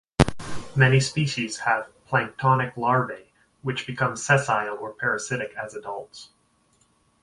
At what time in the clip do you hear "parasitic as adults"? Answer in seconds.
4.93-6.29